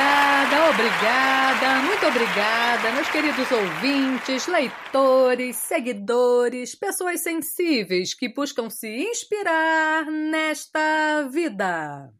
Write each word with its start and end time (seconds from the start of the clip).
Obrigada, 0.00 0.70
obrigada, 0.70 1.82
muito 1.82 2.06
obrigada, 2.06 2.92
meus 2.92 3.08
queridos 3.10 3.52
ouvintes, 3.52 4.46
leitores, 4.46 5.56
seguidores, 5.56 6.74
pessoas 6.74 7.22
sensíveis 7.22 8.14
que 8.14 8.32
buscam 8.32 8.70
se 8.70 8.88
inspirar 8.88 10.06
nesta 10.06 11.28
vida. 11.30 12.10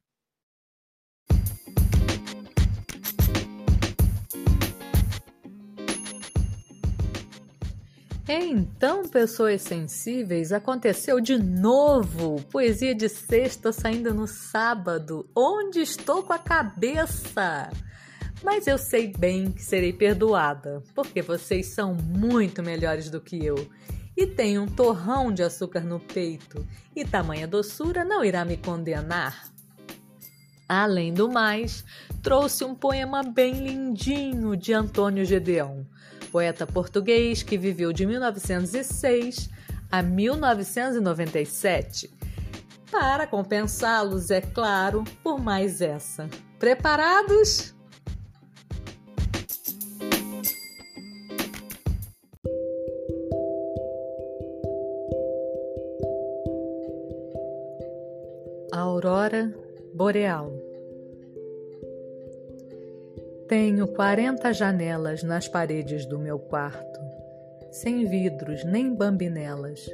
Então, 8.32 9.08
pessoas 9.08 9.60
sensíveis, 9.60 10.52
aconteceu 10.52 11.20
de 11.20 11.36
novo. 11.36 12.40
Poesia 12.48 12.94
de 12.94 13.08
sexta 13.08 13.72
saindo 13.72 14.14
no 14.14 14.28
sábado. 14.28 15.28
Onde 15.34 15.80
estou 15.80 16.22
com 16.22 16.32
a 16.32 16.38
cabeça? 16.38 17.68
Mas 18.40 18.68
eu 18.68 18.78
sei 18.78 19.08
bem 19.08 19.50
que 19.50 19.60
serei 19.60 19.92
perdoada, 19.92 20.80
porque 20.94 21.20
vocês 21.20 21.74
são 21.74 21.92
muito 21.92 22.62
melhores 22.62 23.10
do 23.10 23.20
que 23.20 23.44
eu. 23.44 23.68
E 24.16 24.28
tenho 24.28 24.62
um 24.62 24.68
torrão 24.68 25.32
de 25.32 25.42
açúcar 25.42 25.80
no 25.80 25.98
peito, 25.98 26.64
e 26.94 27.04
tamanha 27.04 27.48
doçura 27.48 28.04
não 28.04 28.24
irá 28.24 28.44
me 28.44 28.56
condenar. 28.56 29.50
Além 30.68 31.12
do 31.12 31.28
mais, 31.28 31.84
trouxe 32.22 32.62
um 32.62 32.76
poema 32.76 33.24
bem 33.24 33.54
lindinho 33.54 34.56
de 34.56 34.72
Antônio 34.72 35.24
Gedeão 35.24 35.84
poeta 36.30 36.66
português 36.66 37.42
que 37.42 37.58
viveu 37.58 37.92
de 37.92 38.06
1906 38.06 39.50
a 39.90 40.02
1997. 40.02 42.10
Para 42.90 43.26
compensá-los, 43.26 44.30
é 44.30 44.40
claro, 44.40 45.04
por 45.22 45.40
mais 45.40 45.80
essa. 45.80 46.28
Preparados? 46.58 47.74
Aurora 58.72 59.54
Boreal 59.94 60.69
tenho 63.50 63.88
quarenta 63.88 64.52
janelas 64.52 65.24
nas 65.24 65.48
paredes 65.48 66.06
do 66.06 66.20
meu 66.20 66.38
quarto, 66.38 67.00
sem 67.72 68.04
vidros 68.04 68.62
nem 68.62 68.94
bambinelas. 68.94 69.90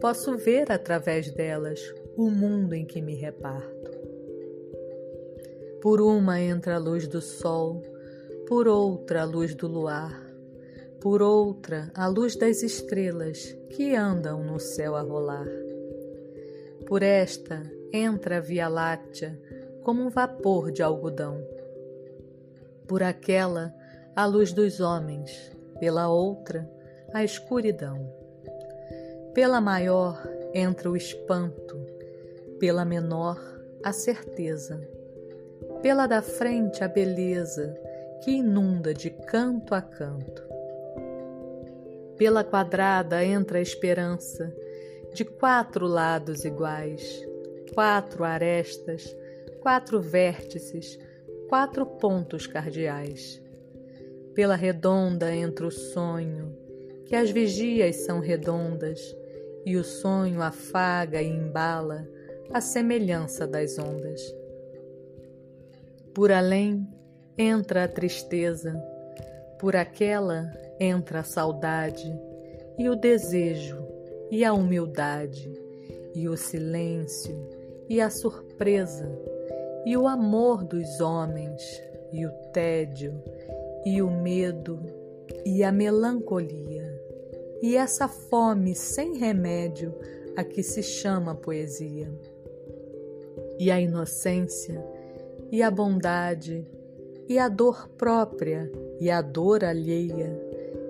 Posso 0.00 0.34
ver 0.38 0.72
através 0.72 1.30
delas 1.30 1.78
o 2.16 2.30
mundo 2.30 2.72
em 2.72 2.86
que 2.86 3.02
me 3.02 3.14
reparto. 3.14 3.90
Por 5.82 6.00
uma 6.00 6.40
entra 6.40 6.76
a 6.76 6.78
luz 6.78 7.06
do 7.06 7.20
sol, 7.20 7.82
por 8.48 8.66
outra 8.66 9.20
a 9.20 9.24
luz 9.26 9.54
do 9.54 9.68
luar, 9.68 10.18
por 10.98 11.20
outra 11.20 11.90
a 11.94 12.06
luz 12.06 12.34
das 12.34 12.62
estrelas 12.62 13.54
que 13.68 13.94
andam 13.94 14.42
no 14.42 14.58
céu 14.58 14.96
a 14.96 15.02
rolar. 15.02 15.46
Por 16.86 17.02
esta 17.02 17.62
entra 17.92 18.38
a 18.38 18.40
Via 18.40 18.68
Láctea 18.68 19.38
como 19.82 20.02
um 20.02 20.08
vapor 20.08 20.72
de 20.72 20.82
algodão 20.82 21.55
por 22.86 23.02
aquela 23.02 23.74
a 24.14 24.24
luz 24.24 24.52
dos 24.52 24.80
homens, 24.80 25.52
pela 25.78 26.08
outra 26.08 26.68
a 27.12 27.22
escuridão. 27.24 28.12
Pela 29.34 29.60
maior 29.60 30.22
entra 30.54 30.90
o 30.90 30.96
espanto, 30.96 31.76
pela 32.58 32.84
menor 32.84 33.38
a 33.84 33.92
certeza, 33.92 34.80
pela 35.82 36.06
da 36.06 36.22
frente 36.22 36.82
a 36.82 36.88
beleza 36.88 37.76
que 38.24 38.32
inunda 38.32 38.94
de 38.94 39.10
canto 39.10 39.74
a 39.74 39.82
canto. 39.82 40.42
Pela 42.16 42.42
quadrada 42.42 43.22
entra 43.22 43.58
a 43.58 43.62
esperança, 43.62 44.52
de 45.12 45.24
quatro 45.24 45.86
lados 45.86 46.44
iguais, 46.44 47.22
quatro 47.74 48.24
arestas, 48.24 49.14
quatro 49.60 50.00
vértices, 50.00 50.98
quatro 51.48 51.86
pontos 51.86 52.46
cardeais. 52.46 53.42
Pela 54.34 54.54
redonda 54.56 55.34
entra 55.34 55.66
o 55.66 55.70
sonho, 55.70 56.56
que 57.06 57.14
as 57.14 57.30
vigias 57.30 58.04
são 58.04 58.20
redondas, 58.20 59.00
e 59.64 59.76
o 59.76 59.84
sonho 59.84 60.42
afaga 60.42 61.20
e 61.20 61.28
embala 61.28 62.06
a 62.52 62.60
semelhança 62.60 63.46
das 63.46 63.78
ondas. 63.78 64.20
Por 66.14 66.30
além 66.30 66.86
entra 67.36 67.84
a 67.84 67.88
tristeza, 67.88 68.74
por 69.58 69.74
aquela 69.74 70.50
entra 70.78 71.20
a 71.20 71.24
saudade, 71.24 72.12
e 72.78 72.88
o 72.88 72.94
desejo, 72.94 73.84
e 74.30 74.44
a 74.44 74.52
humildade, 74.52 75.50
e 76.14 76.28
o 76.28 76.36
silêncio, 76.36 77.36
e 77.88 78.00
a 78.00 78.10
surpresa 78.10 79.35
e 79.86 79.96
o 79.96 80.08
amor 80.08 80.64
dos 80.64 81.00
homens, 81.00 81.62
e 82.12 82.26
o 82.26 82.30
tédio, 82.52 83.22
e 83.84 84.02
o 84.02 84.10
medo, 84.10 84.80
e 85.44 85.62
a 85.62 85.70
melancolia, 85.70 87.00
e 87.62 87.76
essa 87.76 88.08
fome 88.08 88.74
sem 88.74 89.16
remédio 89.16 89.94
a 90.36 90.42
que 90.42 90.60
se 90.60 90.82
chama 90.82 91.36
poesia. 91.36 92.12
E 93.60 93.70
a 93.70 93.80
inocência, 93.80 94.84
e 95.52 95.62
a 95.62 95.70
bondade, 95.70 96.66
e 97.28 97.38
a 97.38 97.48
dor 97.48 97.88
própria, 97.90 98.68
e 98.98 99.08
a 99.08 99.22
dor 99.22 99.62
alheia, 99.62 100.36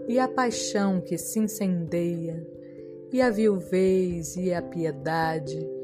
e 0.09 0.19
a 0.19 0.27
paixão 0.27 1.03
que 1.03 1.19
se 1.19 1.39
incendeia, 1.39 2.47
e 3.13 3.21
a 3.21 3.29
viuvez 3.29 4.37
e 4.37 4.55
a 4.55 4.63
piedade, 4.63 5.76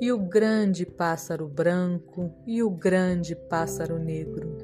e 0.00 0.12
o 0.12 0.18
grande 0.18 0.86
pássaro 0.86 1.48
branco 1.48 2.32
e 2.46 2.62
o 2.62 2.70
grande 2.70 3.34
pássaro 3.34 3.98
negro, 3.98 4.56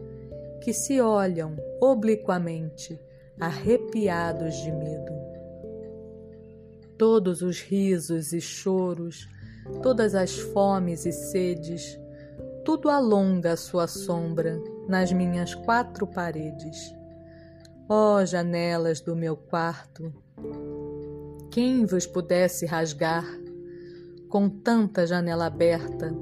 que 0.62 0.72
se 0.72 1.00
olham 1.00 1.56
obliquamente, 1.80 2.98
arrepiados 3.38 4.54
de 4.56 4.70
medo. 4.70 5.12
Todos 6.96 7.42
os 7.42 7.60
risos 7.60 8.32
e 8.32 8.40
choros, 8.40 9.28
todas 9.82 10.14
as 10.14 10.38
fomes 10.38 11.04
e 11.04 11.12
sedes, 11.12 11.98
tudo 12.64 12.88
alonga 12.88 13.52
a 13.52 13.56
sua 13.56 13.88
sombra 13.88 14.62
nas 14.88 15.12
minhas 15.12 15.54
quatro 15.54 16.06
paredes. 16.06 16.94
Ó 17.88 18.16
oh, 18.16 18.24
janelas 18.24 19.00
do 19.00 19.14
meu 19.16 19.36
quarto, 19.36 20.12
quem 21.50 21.84
vos 21.84 22.06
pudesse 22.06 22.64
rasgar 22.64 23.26
com 24.34 24.50
tanta 24.50 25.06
janela 25.06 25.46
aberta, 25.46 26.12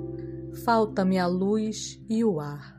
falta-me 0.67 1.19
a 1.19 1.27
luz 1.27 1.99
e 2.11 2.23
o 2.23 2.39
ar. 2.41 2.77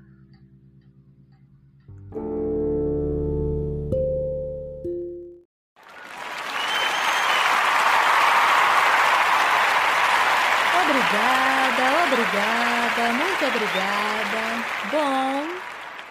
Obrigada, 10.84 11.84
obrigada, 12.06 13.14
muito 13.14 13.46
obrigada. 13.48 14.44
Bom, 14.92 15.48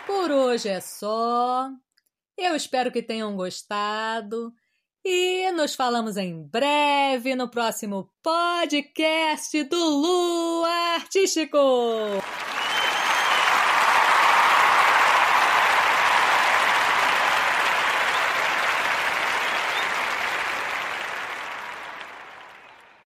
por 0.04 0.32
hoje 0.32 0.68
é 0.68 0.80
só. 0.80 1.70
Eu 2.36 2.56
espero 2.56 2.90
que 2.90 3.00
tenham 3.00 3.36
gostado. 3.36 4.52
E 5.04 5.50
nos 5.50 5.74
falamos 5.74 6.16
em 6.16 6.44
breve 6.44 7.34
no 7.34 7.48
próximo 7.48 8.08
podcast 8.22 9.64
do 9.64 9.76
Lu 9.76 10.64
Artístico. 10.94 11.58